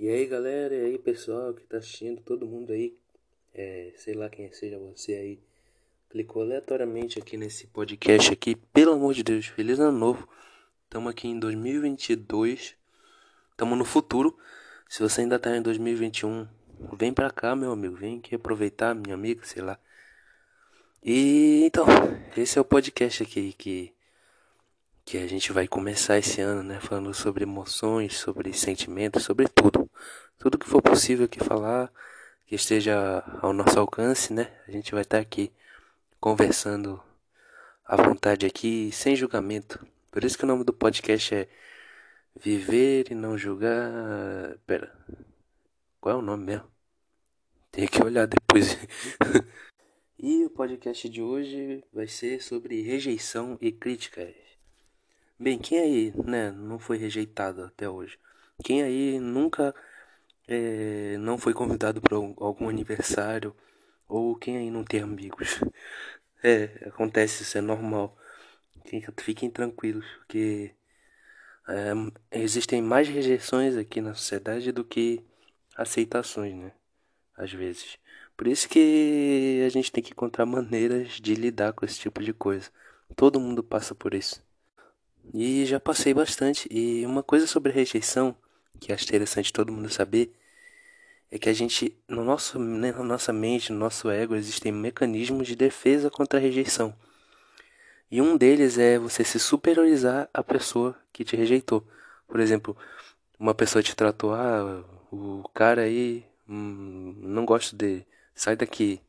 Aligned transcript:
E 0.00 0.08
aí 0.08 0.24
galera, 0.24 0.74
e 0.74 0.82
aí 0.82 0.98
pessoal 0.98 1.52
que 1.52 1.62
tá 1.64 1.76
assistindo, 1.76 2.22
todo 2.22 2.46
mundo 2.46 2.72
aí, 2.72 2.96
é, 3.52 3.92
sei 3.96 4.14
lá 4.14 4.30
quem 4.30 4.50
seja 4.50 4.78
você 4.78 5.12
aí, 5.12 5.38
clicou 6.08 6.40
aleatoriamente 6.40 7.18
aqui 7.18 7.36
nesse 7.36 7.66
podcast 7.66 8.32
aqui, 8.32 8.56
pelo 8.56 8.92
amor 8.92 9.12
de 9.12 9.22
Deus, 9.22 9.44
feliz 9.44 9.78
ano 9.78 9.98
novo, 9.98 10.26
estamos 10.84 11.10
aqui 11.10 11.28
em 11.28 11.38
2022, 11.38 12.76
estamos 13.50 13.76
no 13.76 13.84
futuro, 13.84 14.38
se 14.88 15.02
você 15.02 15.20
ainda 15.20 15.38
tá 15.38 15.54
em 15.54 15.60
2021, 15.60 16.48
vem 16.94 17.12
pra 17.12 17.30
cá 17.30 17.54
meu 17.54 17.70
amigo, 17.70 17.94
vem 17.94 18.20
aqui 18.20 18.34
aproveitar, 18.34 18.94
minha 18.94 19.14
amiga, 19.14 19.44
sei 19.44 19.60
lá. 19.60 19.78
E 21.04 21.62
então, 21.66 21.84
esse 22.38 22.56
é 22.56 22.60
o 22.62 22.64
podcast 22.64 23.22
aqui 23.22 23.52
que 23.52 23.92
que 25.04 25.18
a 25.18 25.26
gente 25.26 25.52
vai 25.52 25.66
começar 25.66 26.18
esse 26.18 26.40
ano, 26.40 26.62
né, 26.62 26.78
falando 26.80 27.12
sobre 27.12 27.42
emoções, 27.42 28.16
sobre 28.16 28.52
sentimentos, 28.52 29.24
sobre 29.24 29.48
tudo. 29.48 29.79
Tudo 30.40 30.56
que 30.56 30.66
for 30.66 30.80
possível 30.80 31.26
aqui 31.26 31.38
falar, 31.38 31.92
que 32.46 32.54
esteja 32.54 33.22
ao 33.42 33.52
nosso 33.52 33.78
alcance, 33.78 34.32
né? 34.32 34.50
A 34.66 34.70
gente 34.70 34.90
vai 34.90 35.02
estar 35.02 35.18
aqui 35.18 35.52
conversando 36.18 36.98
à 37.84 37.94
vontade 37.94 38.46
aqui, 38.46 38.90
sem 38.90 39.14
julgamento. 39.14 39.86
Por 40.10 40.24
isso 40.24 40.38
que 40.38 40.44
o 40.44 40.46
nome 40.46 40.64
do 40.64 40.72
podcast 40.72 41.34
é 41.34 41.48
Viver 42.34 43.08
e 43.10 43.14
não 43.14 43.36
julgar. 43.36 44.56
Pera. 44.66 44.90
Qual 46.00 46.14
é 46.14 46.18
o 46.18 46.22
nome 46.22 46.42
mesmo? 46.42 46.66
Tem 47.70 47.86
que 47.86 48.02
olhar 48.02 48.26
depois. 48.26 48.78
e 50.18 50.46
o 50.46 50.48
podcast 50.48 51.06
de 51.06 51.20
hoje 51.20 51.84
vai 51.92 52.06
ser 52.06 52.40
sobre 52.40 52.80
rejeição 52.80 53.58
e 53.60 53.70
críticas. 53.70 54.34
Bem, 55.38 55.58
quem 55.58 55.78
aí, 55.78 56.14
né, 56.24 56.50
não 56.50 56.78
foi 56.78 56.96
rejeitado 56.96 57.62
até 57.62 57.86
hoje? 57.86 58.18
Quem 58.64 58.82
aí 58.82 59.20
nunca 59.20 59.74
é, 60.50 61.16
não 61.18 61.38
foi 61.38 61.54
convidado 61.54 62.00
para 62.00 62.16
algum 62.16 62.68
aniversário? 62.68 63.54
Ou 64.08 64.34
quem 64.36 64.56
aí 64.56 64.70
não 64.70 64.84
tem 64.84 65.00
amigos? 65.02 65.60
É, 66.42 66.88
acontece, 66.88 67.42
isso 67.42 67.58
é 67.58 67.60
normal. 67.60 68.16
Fiquem 69.18 69.50
tranquilos, 69.50 70.06
porque 70.16 70.74
é, 71.68 71.92
existem 72.40 72.80
mais 72.80 73.06
rejeições 73.08 73.76
aqui 73.76 74.00
na 74.00 74.14
sociedade 74.14 74.72
do 74.72 74.82
que 74.82 75.22
aceitações, 75.76 76.54
né? 76.56 76.72
Às 77.36 77.52
vezes. 77.52 77.98
Por 78.38 78.46
isso 78.48 78.68
que 78.70 79.62
a 79.66 79.68
gente 79.68 79.92
tem 79.92 80.02
que 80.02 80.12
encontrar 80.12 80.46
maneiras 80.46 81.20
de 81.20 81.34
lidar 81.34 81.74
com 81.74 81.84
esse 81.84 81.98
tipo 82.00 82.22
de 82.22 82.32
coisa. 82.32 82.70
Todo 83.14 83.38
mundo 83.38 83.62
passa 83.62 83.94
por 83.94 84.14
isso. 84.14 84.42
E 85.34 85.66
já 85.66 85.78
passei 85.78 86.14
bastante. 86.14 86.66
E 86.70 87.04
uma 87.04 87.22
coisa 87.22 87.46
sobre 87.46 87.70
rejeição, 87.70 88.34
que 88.80 88.92
acho 88.94 89.04
interessante 89.04 89.52
todo 89.52 89.70
mundo 89.70 89.90
saber, 89.90 90.32
é 91.30 91.38
que 91.38 91.48
a 91.48 91.52
gente, 91.52 91.96
no 92.08 92.24
nosso, 92.24 92.58
né, 92.58 92.92
na 92.92 93.04
nossa 93.04 93.32
mente, 93.32 93.72
no 93.72 93.78
nosso 93.78 94.10
ego, 94.10 94.34
existem 94.34 94.72
mecanismos 94.72 95.46
de 95.46 95.56
defesa 95.56 96.10
contra 96.10 96.38
a 96.38 96.42
rejeição. 96.42 96.94
E 98.10 98.20
um 98.20 98.36
deles 98.36 98.78
é 98.78 98.98
você 98.98 99.24
se 99.24 99.38
superiorizar 99.38 100.28
à 100.34 100.42
pessoa 100.42 100.96
que 101.12 101.24
te 101.24 101.36
rejeitou. 101.36 101.86
Por 102.26 102.40
exemplo, 102.40 102.76
uma 103.38 103.54
pessoa 103.54 103.82
te 103.82 103.94
tratou, 103.94 104.34
ah, 104.34 104.84
o 105.12 105.44
cara 105.54 105.82
aí, 105.82 106.24
hum, 106.48 107.14
não 107.22 107.44
gosto 107.46 107.76
dele, 107.76 108.06
sai 108.34 108.56
daqui. 108.56 109.00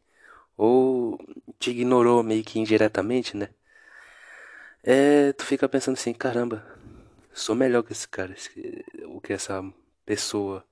Ou 0.58 1.20
te 1.60 1.72
ignorou 1.72 2.24
meio 2.24 2.44
que 2.44 2.60
indiretamente, 2.60 3.36
né? 3.38 3.50
é, 4.84 5.34
tu 5.34 5.46
fica 5.46 5.70
pensando 5.70 5.96
assim, 5.96 6.14
caramba, 6.14 6.66
sou 7.34 7.56
melhor 7.56 7.84
que 7.84 7.92
esse 7.92 8.08
cara, 8.08 8.36
o 9.06 9.22
que 9.22 9.34
essa 9.34 9.64
pessoa, 10.06 10.66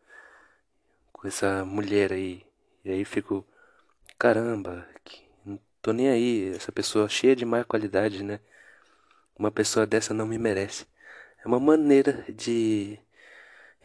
com 1.19 1.27
essa 1.27 1.65
mulher 1.65 2.13
aí. 2.13 2.45
E 2.83 2.91
aí 2.91 3.05
fico, 3.05 3.45
caramba, 4.17 4.87
não 5.45 5.59
tô 5.81 5.91
nem 5.93 6.09
aí, 6.09 6.49
essa 6.55 6.71
pessoa 6.71 7.09
cheia 7.09 7.35
de 7.35 7.45
má 7.45 7.63
qualidade, 7.63 8.23
né? 8.23 8.39
Uma 9.37 9.51
pessoa 9.51 9.85
dessa 9.87 10.13
não 10.13 10.25
me 10.27 10.37
merece. 10.37 10.85
É 11.43 11.47
uma 11.47 11.59
maneira 11.59 12.25
de, 12.29 12.99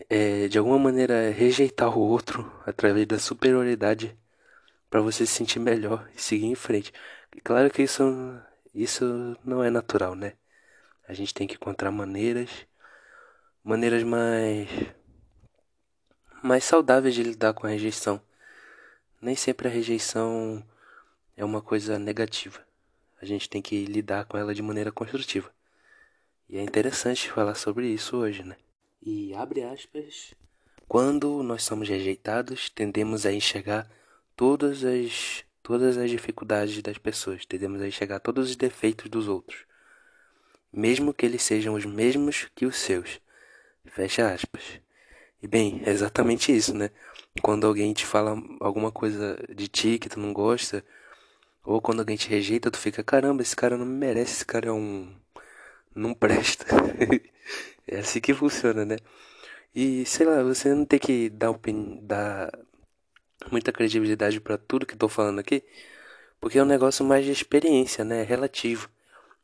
é, 0.09 0.49
de 0.49 0.59
alguma 0.59 0.79
maneira, 0.79 1.31
rejeitar 1.31 1.97
o 1.99 2.01
outro 2.03 2.51
através 2.67 3.07
da 3.07 3.19
superioridade 3.19 4.17
para 4.91 5.01
você 5.01 5.27
se 5.27 5.35
sentir 5.35 5.61
melhor 5.61 6.09
e 6.17 6.23
seguir 6.23 6.47
em 6.47 6.55
frente. 6.55 6.93
E 7.37 7.41
claro 7.41 7.71
que 7.71 7.83
isso 7.83 8.03
isso 8.75 9.37
não 9.45 9.63
é 9.63 9.71
natural, 9.71 10.15
né? 10.17 10.35
A 11.09 11.15
gente 11.15 11.35
tem 11.35 11.47
que 11.47 11.55
encontrar 11.57 11.91
maneiras, 11.93 12.51
maneiras 13.65 14.03
mais 14.05 14.69
mais 16.45 16.65
saudáveis 16.65 17.15
de 17.15 17.23
lidar 17.23 17.55
com 17.55 17.67
a 17.67 17.71
rejeição. 17.71 18.21
Nem 19.21 19.35
sempre 19.35 19.67
a 19.67 19.71
rejeição 19.71 20.63
é 21.35 21.43
uma 21.43 21.63
coisa 21.63 21.99
negativa. 21.99 22.61
A 23.21 23.25
gente 23.25 23.49
tem 23.49 23.63
que 23.63 23.87
lidar 23.87 24.27
com 24.27 24.37
ela 24.37 24.55
de 24.55 24.61
maneira 24.61 24.93
construtiva. 24.93 25.51
E 26.47 26.59
é 26.59 26.63
interessante 26.63 27.31
falar 27.31 27.55
sobre 27.55 27.89
isso 27.89 28.19
hoje, 28.19 28.43
né? 28.43 28.57
E 29.01 29.33
abre 29.33 29.63
aspas, 29.63 30.35
quando 30.87 31.43
nós 31.43 31.65
somos 31.65 31.89
rejeitados, 31.89 32.69
tendemos 32.69 33.25
a 33.25 33.33
enxergar 33.33 33.91
todas 34.37 34.85
as 34.85 35.43
todas 35.63 35.97
as 35.97 36.11
dificuldades 36.11 36.83
das 36.83 36.99
pessoas, 36.99 37.47
tendemos 37.47 37.81
a 37.81 37.89
enxergar 37.89 38.21
todos 38.21 38.51
os 38.51 38.57
defeitos 38.57 39.09
dos 39.09 39.29
outros, 39.29 39.65
mesmo 40.71 41.15
que 41.15 41.25
eles 41.25 41.41
sejam 41.41 41.73
os 41.73 41.87
mesmos 41.87 42.51
que 42.55 42.67
os 42.67 42.77
seus. 42.77 43.19
Fecha 43.87 44.31
aspas. 44.31 44.84
E 45.45 45.47
bem, 45.47 45.83
é 45.85 45.91
exatamente 45.91 46.57
isso, 46.57 46.73
né? 46.75 46.91
Quando 47.43 47.67
alguém 47.67 47.93
te 47.93 48.07
fala 48.07 48.35
alguma 48.61 48.91
coisa 48.91 49.37
de 49.55 49.69
ti 49.69 49.99
que 49.99 50.09
tu 50.09 50.19
não 50.19 50.33
gosta, 50.33 50.83
ou 51.63 51.83
quando 51.83 52.01
alguém 52.01 52.17
te 52.17 52.31
rejeita, 52.31 52.71
tu 52.71 52.79
fica, 52.79 53.05
caramba, 53.05 53.43
esse 53.43 53.55
cara 53.55 53.77
não 53.77 53.85
me 53.85 53.95
merece, 53.95 54.33
esse 54.37 54.47
cara 54.47 54.69
é 54.69 54.73
um. 54.73 55.15
não 55.95 56.15
presta. 56.15 56.65
é 57.87 57.99
assim 57.99 58.21
que 58.23 58.33
funciona, 58.33 58.87
né? 58.87 58.97
E 59.75 60.07
sei 60.07 60.27
lá, 60.27 60.43
você 60.43 60.75
não 60.75 60.87
tem 60.87 60.99
que 60.99 61.29
dar, 61.31 61.51
opini... 61.51 62.01
dar 62.03 62.51
muita 63.53 63.73
credibilidade 63.73 64.41
para 64.41 64.59
tudo 64.59 64.87
que 64.87 64.95
estou 64.95 65.11
falando 65.11 65.41
aqui, 65.41 65.63
porque 66.41 66.59
é 66.59 66.63
um 66.63 66.67
negócio 66.67 67.05
mais 67.05 67.25
de 67.27 67.33
experiência, 67.33 68.05
né? 68.05 68.23
É 68.23 68.25
relativo. 68.25 68.89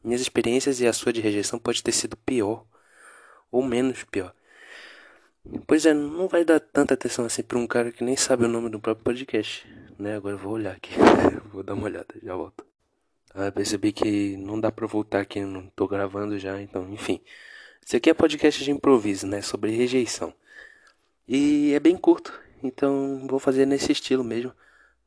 Minhas 0.04 0.22
experiências 0.22 0.80
e 0.80 0.86
a 0.88 0.94
sua 0.94 1.12
de 1.12 1.20
rejeição 1.20 1.58
pode 1.58 1.82
ter 1.82 1.92
sido 1.92 2.16
pior 2.16 2.64
ou 3.50 3.62
menos 3.62 4.04
pior. 4.04 4.34
Pois 5.66 5.84
é, 5.84 5.92
não 5.92 6.28
vai 6.28 6.44
dar 6.44 6.60
tanta 6.60 6.94
atenção 6.94 7.24
assim 7.24 7.42
para 7.42 7.58
um 7.58 7.66
cara 7.66 7.90
que 7.90 8.04
nem 8.04 8.16
sabe 8.16 8.44
o 8.44 8.48
nome 8.48 8.68
do 8.70 8.78
próprio 8.78 9.04
podcast, 9.04 9.66
né? 9.98 10.16
Agora 10.16 10.34
eu 10.34 10.38
vou 10.38 10.52
olhar 10.52 10.72
aqui, 10.76 10.92
vou 11.52 11.62
dar 11.62 11.74
uma 11.74 11.84
olhada, 11.84 12.14
já 12.22 12.36
volto. 12.36 12.64
Ah, 13.34 13.50
percebi 13.50 13.92
que 13.92 14.36
não 14.36 14.60
dá 14.60 14.70
para 14.70 14.86
voltar 14.86 15.20
aqui, 15.20 15.40
não 15.40 15.66
tô 15.74 15.88
gravando 15.88 16.38
já, 16.38 16.60
então, 16.60 16.88
enfim. 16.92 17.20
Isso 17.84 17.96
aqui 17.96 18.10
é 18.10 18.14
podcast 18.14 18.62
de 18.62 18.70
improviso, 18.70 19.26
né? 19.26 19.42
Sobre 19.42 19.72
rejeição. 19.72 20.32
E 21.26 21.72
é 21.74 21.80
bem 21.80 21.96
curto, 21.96 22.32
então 22.62 23.26
vou 23.28 23.38
fazer 23.40 23.66
nesse 23.66 23.90
estilo 23.90 24.22
mesmo. 24.22 24.52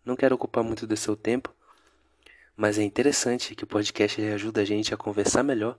Não 0.04 0.16
quero 0.16 0.36
ocupar 0.36 0.64
muito 0.64 0.86
do 0.86 0.98
seu 0.98 1.16
tempo, 1.16 1.54
mas 2.56 2.78
é 2.78 2.84
interessante 2.84 3.56
que 3.56 3.64
o 3.64 3.68
podcast 3.68 4.22
ajuda 4.22 4.62
a 4.62 4.66
gente 4.66 4.94
a 4.94 4.98
conversar 4.98 5.44
melhor, 5.44 5.78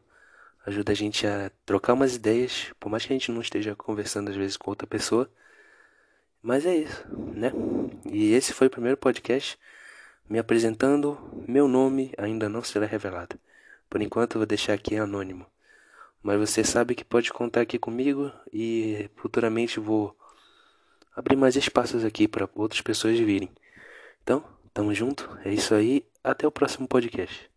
ajuda 0.67 0.93
a 0.93 0.95
gente 0.95 1.27
a 1.27 1.51
trocar 1.65 1.93
umas 1.93 2.15
ideias, 2.15 2.73
por 2.81 2.89
mais 2.89 3.05
que 3.05 3.13
a 3.13 3.17
gente 3.17 3.31
não 3.31 3.41
esteja 3.41 3.75
conversando 3.75 4.31
às 4.31 4.37
vezes 4.37 4.57
com 4.57 4.71
outra 4.71 4.87
pessoa. 4.87 5.31
Mas 6.43 6.67
é 6.67 6.77
isso, 6.77 7.07
né? 7.35 7.53
E 8.11 8.33
esse 8.33 8.53
foi 8.53 8.67
o 8.67 8.71
primeiro 8.71 8.97
podcast 8.97 9.59
me 10.29 10.39
apresentando. 10.39 11.19
Meu 11.47 11.69
nome 11.69 12.13
ainda 12.19 12.49
não 12.49 12.63
será 12.63 12.87
revelado. 12.87 13.39
Por 13.89 14.03
enquanto 14.03 14.39
vou 14.39 14.47
deixar 14.47 14.75
aqui 14.75 14.97
anônimo. 14.97 15.47
Mas 16.23 16.39
você 16.39 16.65
sabe 16.65 16.95
que 16.95 17.05
pode 17.05 17.33
contar 17.33 17.61
aqui 17.61 17.79
comigo 17.79 18.33
e 18.53 19.11
futuramente 19.17 19.79
vou 19.79 20.17
abrir 21.15 21.37
mais 21.37 21.55
espaços 21.55 22.05
aqui 22.05 22.27
para 22.27 22.49
outras 22.55 22.81
pessoas 22.81 23.19
virem. 23.19 23.51
Então, 24.23 24.43
tamo 24.73 24.95
junto, 24.95 25.39
é 25.45 25.53
isso 25.53 25.75
aí, 25.75 26.05
até 26.23 26.47
o 26.47 26.51
próximo 26.51 26.89
podcast. 26.89 27.54